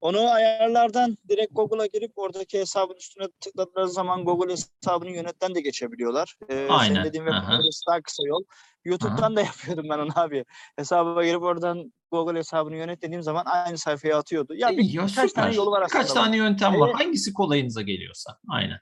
Onu 0.03 0.29
ayarlardan 0.29 1.17
direkt 1.29 1.55
Google'a 1.55 1.85
girip 1.85 2.11
oradaki 2.15 2.59
hesabın 2.59 2.95
üstüne 2.95 3.27
tıkladıkları 3.39 3.89
zaman 3.89 4.25
Google 4.25 4.51
hesabını 4.51 5.09
yönetten 5.09 5.55
de 5.55 5.61
geçebiliyorlar. 5.61 6.35
Ee, 6.49 6.67
Aynen, 6.69 6.93
Senin 6.93 7.05
dediğin 7.05 7.23
web 7.25 7.33
aha. 7.43 7.53
adresi 7.53 7.81
daha 7.87 8.01
kısa 8.01 8.23
yol. 8.27 8.43
YouTube'dan 8.85 9.35
da 9.35 9.41
yapıyordum 9.51 9.85
ben 9.89 9.99
onu 9.99 10.09
abi. 10.15 10.45
Hesabıma 10.75 11.25
girip 11.25 11.41
oradan 11.41 11.93
Google 12.11 12.37
hesabını 12.39 12.75
yönet 12.75 13.01
dediğim 13.01 13.23
zaman 13.23 13.45
aynı 13.45 13.77
sayfaya 13.77 14.17
atıyordu. 14.17 14.55
Ya 14.55 14.69
bir, 14.69 14.83
Ya 14.83 15.03
birkaç 15.07 15.15
tane 15.15 15.27
süper. 15.27 15.51
yolu 15.53 15.71
var 15.71 15.81
aslında. 15.81 16.03
Birkaç 16.03 16.13
tane 16.13 16.37
yöntem 16.37 16.79
var. 16.79 16.87
Evet. 16.89 16.99
Hangisi 17.05 17.33
kolayınıza 17.33 17.81
geliyorsa. 17.81 18.39
Aynen. 18.49 18.79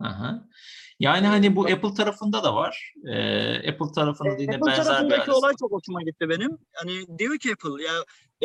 Aha. 0.00 0.48
Yani 1.00 1.26
hani 1.26 1.56
bu 1.56 1.64
Apple 1.64 1.94
tarafında 1.94 2.44
da 2.44 2.54
var. 2.54 2.94
Ee, 3.06 3.70
Apple 3.70 3.92
tarafında 3.94 4.38
da 4.38 4.42
yine 4.42 4.54
Apple 4.54 4.66
benzer 4.66 4.80
bir 4.80 4.84
tarafındaki 4.84 5.22
adres 5.22 5.34
olay 5.34 5.54
çok 5.60 5.72
hoşuma 5.72 6.02
gitti 6.02 6.28
benim. 6.28 6.58
Hani 6.74 7.18
diyor 7.18 7.38
ki 7.38 7.52
Apple 7.52 7.84
ya 7.84 7.92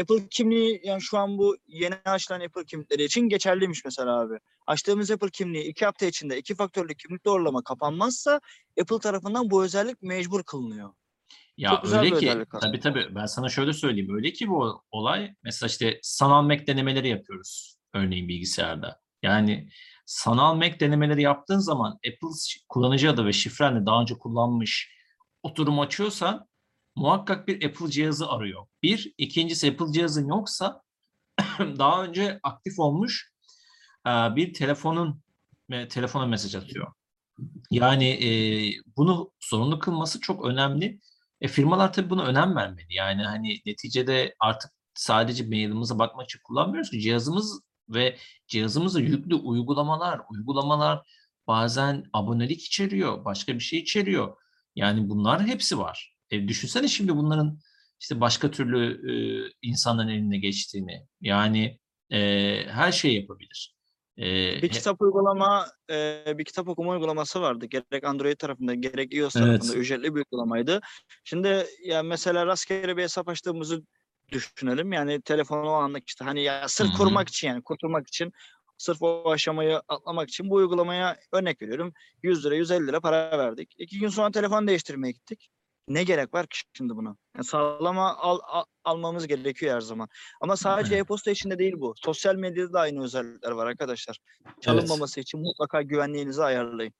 Apple 0.01 0.27
kimliği 0.29 0.81
yani 0.83 1.01
şu 1.01 1.17
an 1.17 1.37
bu 1.37 1.57
yeni 1.67 1.95
açılan 2.05 2.41
Apple 2.41 2.65
kimlikleri 2.65 3.03
için 3.03 3.21
geçerliymiş 3.29 3.85
mesela 3.85 4.19
abi. 4.19 4.33
Açtığımız 4.67 5.11
Apple 5.11 5.29
kimliği 5.29 5.63
iki 5.63 5.85
hafta 5.85 6.05
içinde 6.05 6.37
iki 6.37 6.55
faktörlü 6.55 6.95
kimlik 6.95 7.25
doğrulama 7.25 7.63
kapanmazsa 7.63 8.41
Apple 8.81 8.99
tarafından 8.99 9.51
bu 9.51 9.63
özellik 9.63 10.01
mecbur 10.01 10.43
kılınıyor. 10.43 10.89
Ya 11.57 11.69
Çok 11.69 11.93
öyle 11.93 12.11
bir 12.11 12.19
ki 12.19 12.45
tabii 12.61 12.79
tabii 12.79 13.15
ben 13.15 13.25
sana 13.25 13.49
şöyle 13.49 13.73
söyleyeyim. 13.73 14.15
Öyle 14.15 14.33
ki 14.33 14.49
bu 14.49 14.83
olay 14.91 15.35
mesela 15.43 15.67
işte 15.67 15.99
sanal 16.01 16.43
Mac 16.43 16.67
denemeleri 16.67 17.07
yapıyoruz 17.07 17.77
örneğin 17.93 18.27
bilgisayarda. 18.27 19.01
Yani 19.23 19.69
sanal 20.05 20.55
Mac 20.55 20.79
denemeleri 20.79 21.21
yaptığın 21.21 21.59
zaman 21.59 21.91
Apple 21.93 22.61
kullanıcı 22.69 23.09
adı 23.09 23.25
ve 23.25 23.33
şifrenle 23.33 23.85
daha 23.85 24.01
önce 24.01 24.17
kullanmış 24.17 24.95
oturum 25.43 25.79
açıyorsan 25.79 26.47
muhakkak 26.95 27.47
bir 27.47 27.65
Apple 27.65 27.89
cihazı 27.89 28.29
arıyor. 28.29 28.67
Bir, 28.83 29.13
ikincisi 29.17 29.71
Apple 29.71 29.91
cihazın 29.91 30.29
yoksa 30.29 30.81
daha 31.59 32.03
önce 32.03 32.39
aktif 32.43 32.79
olmuş 32.79 33.31
e, 34.07 34.09
bir 34.09 34.53
telefonun 34.53 35.23
telefona 35.89 36.25
mesaj 36.25 36.55
atıyor. 36.55 36.93
Yani 37.71 38.09
e, 38.09 38.29
bunu 38.97 39.31
zorunlu 39.49 39.79
kılması 39.79 40.19
çok 40.19 40.45
önemli. 40.45 40.99
E, 41.41 41.47
firmalar 41.47 41.93
tabii 41.93 42.09
buna 42.09 42.25
önem 42.25 42.55
vermedi. 42.55 42.87
Yani 42.89 43.23
hani 43.23 43.61
neticede 43.65 44.35
artık 44.39 44.71
sadece 44.93 45.43
mailimize 45.43 45.99
bakmak 45.99 46.25
için 46.25 46.39
kullanmıyoruz 46.43 46.89
ki 46.91 46.99
cihazımız 46.99 47.61
ve 47.89 48.17
cihazımızda 48.47 48.99
yüklü 48.99 49.35
uygulamalar, 49.35 50.21
uygulamalar 50.31 51.07
bazen 51.47 52.03
abonelik 52.13 52.61
içeriyor, 52.63 53.25
başka 53.25 53.53
bir 53.55 53.59
şey 53.59 53.79
içeriyor. 53.79 54.37
Yani 54.75 55.09
bunlar 55.09 55.47
hepsi 55.47 55.77
var. 55.77 56.15
E, 56.31 56.47
düşünsene 56.47 56.87
şimdi 56.87 57.15
bunların 57.15 57.59
işte 57.99 58.21
başka 58.21 58.51
türlü 58.51 59.11
e, 59.11 59.13
insanların 59.61 60.09
eline 60.09 60.37
geçtiğini. 60.37 61.05
Yani 61.21 61.79
e, 62.09 62.19
her 62.67 62.91
şey 62.91 63.15
yapabilir. 63.15 63.75
E, 64.17 64.23
Bir 64.61 64.69
kitap 64.69 65.01
uygulama, 65.01 65.67
e, 65.91 66.23
bir 66.37 66.45
kitap 66.45 66.67
okuma 66.67 66.91
uygulaması 66.91 67.41
vardı. 67.41 67.65
Gerek 67.65 68.03
Android 68.03 68.37
tarafında 68.37 68.73
gerek 68.73 69.13
iOS 69.13 69.35
Evet. 69.35 69.45
tarafında 69.45 69.75
ücretli 69.77 70.15
bir 70.15 70.19
uygulamaydı. 70.19 70.81
Şimdi 71.23 71.65
ya 71.85 72.03
mesela 72.03 72.45
rastgele 72.45 72.97
bir 72.97 73.03
hesap 73.03 73.27
açtığımızı 73.27 73.83
düşünelim. 74.31 74.93
Yani 74.93 75.21
telefonu 75.21 75.69
o 75.69 75.73
anlık 75.73 76.07
işte 76.07 76.25
hani 76.25 76.43
ya 76.43 76.67
sırf 76.67 76.87
Hı 76.89 76.93
hı. 76.93 76.97
korumak 76.97 77.29
için 77.29 77.47
yani 77.47 77.63
kurtulmak 77.63 78.07
için 78.07 78.31
sırf 78.77 79.01
o 79.01 79.31
aşamayı 79.31 79.81
atlamak 79.87 80.29
için 80.29 80.49
bu 80.49 80.55
uygulamaya 80.55 81.17
örnek 81.31 81.61
veriyorum. 81.61 81.93
100 82.23 82.45
lira 82.45 82.55
150 82.55 82.87
lira 82.87 82.99
para 83.01 83.37
verdik. 83.37 83.75
İki 83.77 83.99
gün 83.99 84.09
sonra 84.09 84.31
telefon 84.31 84.67
değiştirmeye 84.67 85.11
gittik. 85.11 85.49
Ne 85.87 86.03
gerek 86.03 86.33
var 86.33 86.47
ki 86.47 86.57
şimdi 86.73 86.95
buna? 86.95 87.17
Yani 87.35 87.45
sağlama 87.45 88.15
al, 88.17 88.39
al- 88.43 88.65
almamız 88.83 89.27
gerekiyor 89.27 89.75
her 89.75 89.81
zaman. 89.81 90.07
Ama 90.41 90.57
sadece 90.57 90.95
Evet. 90.95 91.05
e-posta 91.05 91.31
içinde 91.31 91.59
değil 91.59 91.73
bu. 91.77 91.93
Sosyal 91.97 92.35
medyada 92.35 92.73
da 92.73 92.79
aynı 92.79 93.03
özellikler 93.03 93.51
var 93.51 93.67
arkadaşlar. 93.67 94.17
Çalınmaması 94.59 95.19
için 95.19 95.39
mutlaka 95.39 95.81
güvenliğinizi 95.81 96.43
ayarlayın. 96.43 96.93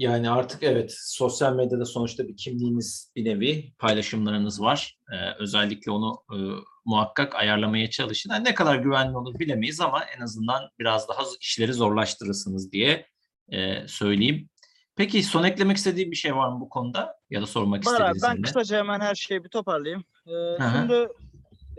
Yani 0.00 0.30
artık 0.30 0.62
evet 0.62 0.94
sosyal 0.96 1.54
medyada 1.54 1.84
sonuçta 1.84 2.28
bir 2.28 2.36
kimliğiniz 2.36 3.12
bir 3.16 3.24
nevi 3.24 3.72
paylaşımlarınız 3.78 4.60
var. 4.60 4.98
Ee, 5.12 5.16
özellikle 5.38 5.90
onu 5.90 6.22
e, 6.32 6.36
muhakkak 6.84 7.34
ayarlamaya 7.34 7.90
çalışın. 7.90 8.30
Yani 8.30 8.44
ne 8.44 8.54
kadar 8.54 8.76
güvenli 8.76 9.16
olur 9.16 9.38
bilemeyiz 9.38 9.80
ama 9.80 10.04
en 10.16 10.20
azından 10.20 10.62
biraz 10.78 11.08
daha 11.08 11.22
işleri 11.40 11.72
zorlaştırırsınız 11.72 12.72
diye 12.72 13.06
e, 13.48 13.88
söyleyeyim. 13.88 14.48
Peki 14.96 15.22
son 15.22 15.44
eklemek 15.44 15.76
istediğin 15.76 16.10
bir 16.10 16.16
şey 16.16 16.36
var 16.36 16.48
mı 16.48 16.60
bu 16.60 16.68
konuda 16.68 17.16
ya 17.30 17.42
da 17.42 17.46
sormak 17.46 17.84
istediğiniz 17.84 18.22
ben 18.22 18.42
kısaca 18.42 18.78
hemen 18.78 19.00
her 19.00 19.14
şeyi 19.14 19.44
bir 19.44 19.48
toparlayayım. 19.48 20.04
Ee, 20.26 20.32
şimdi 20.72 21.08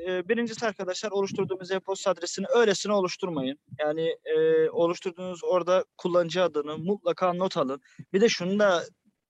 e, 0.08 0.29
birincisi 0.29 0.65
arkadaşlar 0.65 1.12
oluşturduğumuz 1.12 1.72
e-posta 1.72 2.12
adresini 2.12 2.46
öylesine 2.55 2.93
oluşturmayın. 2.93 3.60
Yani 3.79 4.17
e, 4.25 4.70
oluşturduğunuz 4.70 5.43
orada 5.43 5.86
kullanıcı 5.98 6.43
adını 6.43 6.77
mutlaka 6.77 7.34
not 7.34 7.58
alın. 7.58 7.81
Bir 8.13 8.22
de 8.22 8.29
şunu 8.29 8.60
da 8.60 8.84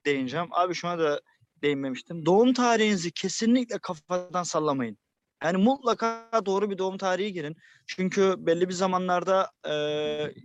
değineceğim. 0.06 0.48
Abi 0.52 0.74
şuna 0.74 1.00
da 1.00 1.22
değinmemiştim. 1.62 2.26
Doğum 2.26 2.54
tarihinizi 2.54 3.12
kesinlikle 3.12 3.80
kafadan 3.80 4.44
sallamayın. 4.44 4.98
Yani 5.44 5.58
mutlaka 5.58 6.42
doğru 6.46 6.70
bir 6.70 6.78
doğum 6.78 6.98
tarihi 6.98 7.34
girin. 7.34 7.56
Çünkü 7.88 8.36
belli 8.38 8.70
bir 8.70 8.74
zamanlarda 8.74 9.52
e, 9.70 9.74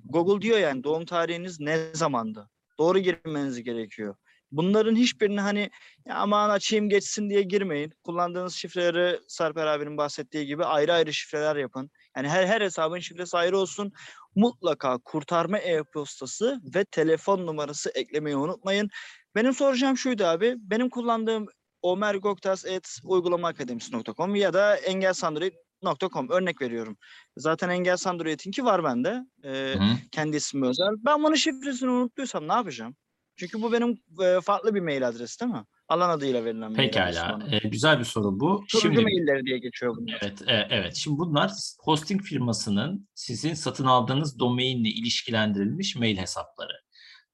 Google 0.04 0.42
diyor 0.42 0.58
yani 0.58 0.84
doğum 0.84 1.04
tarihiniz 1.04 1.60
ne 1.60 1.78
zamandı? 1.92 2.50
Doğru 2.78 2.98
girmeniz 2.98 3.62
gerekiyor. 3.62 4.16
Bunların 4.52 4.96
hiçbirini 4.96 5.40
hani 5.40 5.70
aman 6.10 6.50
açayım 6.50 6.88
geçsin 6.88 7.30
diye 7.30 7.42
girmeyin. 7.42 7.92
Kullandığınız 8.04 8.54
şifreleri 8.54 9.20
Sarper 9.28 9.66
abinin 9.66 9.96
bahsettiği 9.96 10.46
gibi 10.46 10.64
ayrı 10.64 10.92
ayrı 10.92 11.12
şifreler 11.12 11.56
yapın. 11.56 11.90
Yani 12.16 12.28
her 12.28 12.46
her 12.46 12.60
hesabın 12.60 12.98
şifresi 12.98 13.36
ayrı 13.36 13.58
olsun. 13.58 13.92
Mutlaka 14.34 14.98
kurtarma 14.98 15.58
e-postası 15.58 16.60
ve 16.74 16.84
telefon 16.84 17.46
numarası 17.46 17.90
eklemeyi 17.94 18.36
unutmayın. 18.36 18.88
Benim 19.34 19.54
soracağım 19.54 19.96
şuydu 19.96 20.24
abi. 20.24 20.54
Benim 20.58 20.90
kullandığım 20.90 21.46
omergoktas.uygulamaakademisi.com 21.82 24.34
ya 24.34 24.52
da 24.52 24.76
engelsandroid.com 24.76 26.30
örnek 26.30 26.62
veriyorum. 26.62 26.96
Zaten 27.36 27.68
Engelsandroid'inki 27.68 28.64
var 28.64 28.84
bende. 28.84 29.24
Ee, 29.44 29.74
hı. 29.78 29.84
kendi 30.12 30.36
ismi 30.36 30.66
özel. 30.66 30.90
Ben 30.98 31.22
bunun 31.22 31.34
şifresini 31.34 31.90
unuttuysam 31.90 32.48
ne 32.48 32.52
yapacağım? 32.52 32.96
Çünkü 33.36 33.62
bu 33.62 33.72
benim 33.72 33.98
e, 34.22 34.40
farklı 34.40 34.74
bir 34.74 34.80
mail 34.80 35.08
adresi 35.08 35.40
değil 35.40 35.52
mi? 35.52 35.64
Alan 35.88 36.10
adıyla 36.10 36.44
verilen 36.44 36.72
mail 36.72 36.76
Pekala. 36.76 37.38
Ee, 37.50 37.68
güzel 37.68 37.98
bir 37.98 38.04
soru 38.04 38.40
bu. 38.40 38.64
Turuncu 38.68 38.88
Şimdi 38.88 39.00
mailleri 39.00 39.44
diye 39.44 39.58
geçiyor 39.58 39.96
bunlar. 39.96 40.18
Evet, 40.22 40.42
e- 40.46 40.66
evet. 40.70 40.94
Şimdi 40.94 41.18
bunlar 41.18 41.52
hosting 41.80 42.22
firmasının 42.22 43.08
sizin 43.14 43.54
satın 43.54 43.84
aldığınız 43.84 44.38
domainle 44.38 44.88
ilişkilendirilmiş 44.88 45.96
mail 45.96 46.16
hesapları. 46.16 46.72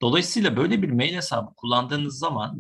Dolayısıyla 0.00 0.56
böyle 0.56 0.82
bir 0.82 0.90
mail 0.90 1.14
hesabı 1.14 1.54
kullandığınız 1.56 2.18
zaman 2.18 2.59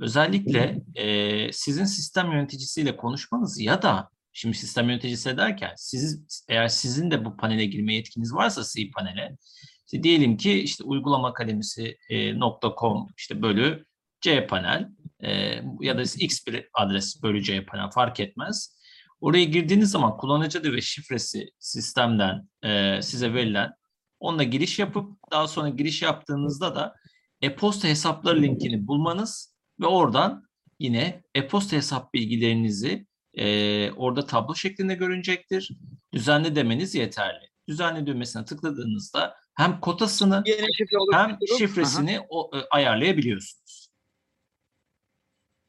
özellikle 0.00 0.82
e, 0.94 1.52
sizin 1.52 1.84
sistem 1.84 2.32
yöneticisiyle 2.32 2.96
konuşmanız 2.96 3.60
ya 3.60 3.82
da 3.82 4.10
şimdi 4.32 4.56
sistem 4.56 4.88
yöneticisi 4.88 5.36
derken 5.36 5.72
siz 5.76 6.24
eğer 6.48 6.68
sizin 6.68 7.10
de 7.10 7.24
bu 7.24 7.36
panele 7.36 7.64
girme 7.64 7.94
yetkiniz 7.94 8.34
varsa 8.34 8.62
C 8.64 8.90
panele 8.90 9.36
işte 9.92 10.02
diyelim 10.02 10.36
ki 10.36 10.52
işte 10.52 10.84
uygulama 10.84 11.28
akademisi 11.28 11.98
e, 12.08 12.34
işte 13.16 13.42
bölü 13.42 13.84
C 14.20 14.46
panel 14.46 14.88
e, 15.20 15.30
ya 15.80 15.98
da 15.98 16.02
X 16.02 16.46
bir 16.46 16.68
adres 16.74 17.22
bölü 17.22 17.42
C 17.42 17.64
panel 17.64 17.90
fark 17.90 18.20
etmez. 18.20 18.76
Oraya 19.20 19.44
girdiğiniz 19.44 19.90
zaman 19.90 20.16
kullanıcı 20.16 20.58
adı 20.58 20.72
ve 20.72 20.80
şifresi 20.80 21.50
sistemden 21.58 22.48
e, 22.62 23.02
size 23.02 23.34
verilen 23.34 23.72
onunla 24.20 24.42
giriş 24.42 24.78
yapıp 24.78 25.12
daha 25.32 25.48
sonra 25.48 25.68
giriş 25.68 26.02
yaptığınızda 26.02 26.74
da 26.74 26.94
e-posta 27.40 27.88
hesapları 27.88 28.42
linkini 28.42 28.86
bulmanız 28.86 29.54
ve 29.80 29.86
oradan 29.86 30.44
yine 30.78 31.22
e-posta 31.34 31.76
hesap 31.76 32.14
bilgilerinizi 32.14 33.06
e, 33.34 33.90
orada 33.92 34.26
tablo 34.26 34.54
şeklinde 34.54 34.94
görünecektir. 34.94 35.70
Düzenli 36.12 36.56
demeniz 36.56 36.94
yeterli. 36.94 37.48
Düzenli 37.68 38.06
düğmesine 38.06 38.44
tıkladığınızda 38.44 39.41
hem 39.54 39.80
kotasını 39.80 40.42
şifre 40.76 40.96
hem 41.12 41.38
şifresini 41.58 42.20
o, 42.28 42.50
e, 42.56 42.60
ayarlayabiliyorsunuz. 42.70 43.88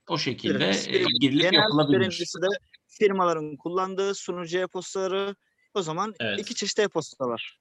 O 0.10 0.18
şekilde 0.18 0.60
Birincisi- 0.72 0.90
e, 0.96 1.04
girilip 1.20 1.42
Genel 1.42 1.62
yapılabilir. 1.64 2.00
birincisi 2.00 2.42
de 2.42 2.48
firmaların 2.88 3.56
kullandığı 3.58 4.16
sunucu 4.16 4.58
e-postaları 4.60 5.36
o 5.74 5.82
zaman 5.82 6.14
Evet. 6.20 6.40
iki 6.40 6.56
çeşit 6.56 6.80
e-posta 6.80 7.28
var. 7.28 7.60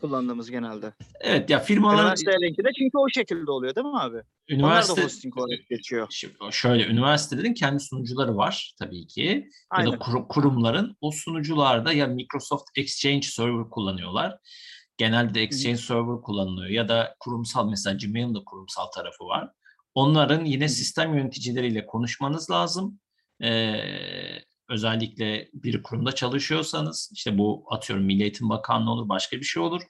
kullandığımız 0.00 0.50
genelde. 0.50 0.92
Evet 1.20 1.50
ya 1.50 1.60
firmaların 1.60 2.00
Üniversitelerinki 2.04 2.64
de 2.64 2.68
çünkü 2.78 2.98
o 2.98 3.08
şekilde 3.08 3.50
oluyor 3.50 3.74
değil 3.74 3.86
mi 3.86 3.98
abi? 4.00 4.22
üniversite 4.48 4.92
Onlar 4.92 5.02
da 5.02 5.06
hosting 5.06 5.38
olarak 5.38 5.68
geçiyor. 5.70 6.06
Şimdi 6.10 6.34
şöyle 6.50 6.86
üniversitelerin 6.86 7.54
kendi 7.54 7.80
sunucuları 7.80 8.36
var 8.36 8.74
tabii 8.78 9.06
ki. 9.06 9.20
Ya 9.20 9.42
Aynen. 9.70 9.92
da 9.92 9.98
kur- 9.98 10.28
kurumların 10.28 10.96
o 11.00 11.10
sunucularda 11.10 11.92
ya 11.92 12.06
Microsoft 12.06 12.64
Exchange 12.76 13.22
Server 13.26 13.70
kullanıyorlar. 13.70 14.38
Genelde 14.96 15.34
de 15.34 15.42
Exchange 15.42 15.76
Server 15.76 16.22
kullanılıyor 16.22 16.70
ya 16.70 16.88
da 16.88 17.16
kurumsal 17.20 17.68
mesela 17.68 17.96
Gmail'in 17.96 18.34
de 18.34 18.38
kurumsal 18.46 18.86
tarafı 18.86 19.24
var. 19.24 19.50
Onların 19.94 20.44
yine 20.44 20.68
sistem 20.68 21.14
yöneticileriyle 21.14 21.86
konuşmanız 21.86 22.50
lazım. 22.50 23.00
Ee, 23.42 23.74
özellikle 24.68 25.48
bir 25.54 25.82
kurumda 25.82 26.12
çalışıyorsanız 26.12 27.10
işte 27.14 27.38
bu 27.38 27.64
atıyorum 27.70 28.04
Milli 28.04 28.22
Eğitim 28.22 28.48
Bakanlığı 28.48 28.90
olur 28.90 29.08
başka 29.08 29.36
bir 29.36 29.44
şey 29.44 29.62
olur. 29.62 29.82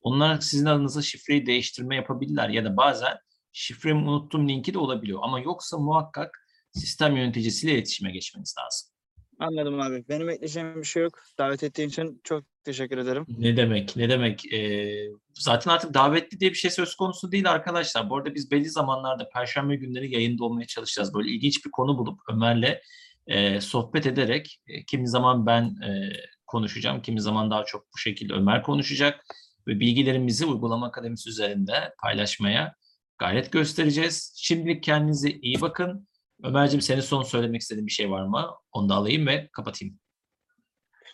Onlar 0.00 0.40
sizin 0.40 0.66
adınıza 0.66 1.02
şifreyi 1.02 1.46
değiştirme 1.46 1.96
yapabilirler 1.96 2.48
ya 2.48 2.64
da 2.64 2.76
bazen 2.76 3.16
şifremi 3.52 4.08
unuttum 4.10 4.48
linki 4.48 4.74
de 4.74 4.78
olabiliyor. 4.78 5.18
Ama 5.22 5.40
yoksa 5.40 5.78
muhakkak 5.78 6.30
sistem 6.72 7.16
yöneticisiyle 7.16 7.74
iletişime 7.74 8.10
geçmeniz 8.10 8.54
lazım. 8.58 8.93
Anladım 9.38 9.80
abi. 9.80 10.04
Benim 10.08 10.28
ekleyeceğim 10.28 10.76
bir 10.76 10.86
şey 10.86 11.02
yok. 11.02 11.18
Davet 11.38 11.62
ettiğin 11.62 11.88
için 11.88 12.20
çok 12.24 12.44
teşekkür 12.64 12.98
ederim. 12.98 13.26
Ne 13.28 13.56
demek, 13.56 13.96
ne 13.96 14.08
demek. 14.08 14.52
Ee, 14.52 15.08
zaten 15.34 15.70
artık 15.70 15.94
davetli 15.94 16.40
diye 16.40 16.50
bir 16.50 16.56
şey 16.56 16.70
söz 16.70 16.94
konusu 16.94 17.32
değil 17.32 17.50
arkadaşlar. 17.50 18.10
Bu 18.10 18.16
arada 18.16 18.34
biz 18.34 18.50
belli 18.50 18.70
zamanlarda 18.70 19.28
Perşembe 19.28 19.76
günleri 19.76 20.14
yayında 20.14 20.44
olmaya 20.44 20.66
çalışacağız. 20.66 21.14
Böyle 21.14 21.30
ilginç 21.30 21.66
bir 21.66 21.70
konu 21.70 21.98
bulup 21.98 22.20
Ömer'le 22.32 22.80
e, 23.26 23.60
sohbet 23.60 24.06
ederek 24.06 24.60
e, 24.66 24.84
kimi 24.84 25.08
zaman 25.08 25.46
ben 25.46 25.62
e, 25.62 26.12
konuşacağım, 26.46 27.02
kimi 27.02 27.20
zaman 27.20 27.50
daha 27.50 27.64
çok 27.64 27.86
bu 27.94 27.98
şekilde 27.98 28.34
Ömer 28.34 28.62
konuşacak 28.62 29.24
ve 29.66 29.80
bilgilerimizi 29.80 30.46
uygulama 30.46 30.86
akademisi 30.86 31.28
üzerinde 31.30 31.94
paylaşmaya 32.02 32.74
gayret 33.18 33.52
göstereceğiz. 33.52 34.32
Şimdilik 34.36 34.82
kendinize 34.82 35.30
iyi 35.30 35.60
bakın. 35.60 36.08
Ömer'cim 36.42 36.80
senin 36.80 37.00
son 37.00 37.22
söylemek 37.22 37.60
istediğin 37.60 37.86
bir 37.86 37.92
şey 37.92 38.10
var 38.10 38.26
mı? 38.26 38.50
Onu 38.72 38.88
da 38.88 38.94
alayım 38.94 39.26
ve 39.26 39.48
kapatayım. 39.52 39.98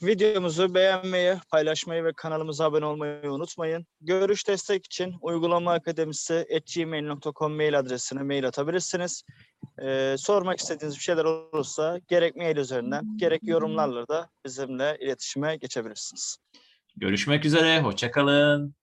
Videomuzu 0.03 0.75
beğenmeyi, 0.75 1.35
paylaşmayı 1.51 2.05
ve 2.05 2.13
kanalımıza 2.13 2.65
abone 2.65 2.85
olmayı 2.85 3.31
unutmayın. 3.31 3.87
Görüş 4.01 4.49
destek 4.49 4.87
için 4.87 5.15
uygulama 5.21 5.73
akademisi 5.73 6.47
gmail.com 6.75 7.57
mail 7.57 7.79
adresine 7.79 8.23
mail 8.23 8.47
atabilirsiniz. 8.47 9.23
Ee, 9.83 10.15
sormak 10.19 10.59
istediğiniz 10.59 10.97
bir 10.97 11.03
şeyler 11.03 11.25
olursa 11.25 12.01
gerek 12.09 12.37
mail 12.37 12.57
üzerinden 12.57 13.19
gerek 13.19 13.43
yorumlarla 13.45 14.09
da 14.09 14.31
bizimle 14.47 14.99
iletişime 15.01 15.57
geçebilirsiniz. 15.57 16.37
Görüşmek 16.97 17.45
üzere, 17.45 17.81
hoşça 17.81 18.11
kalın. 18.11 18.75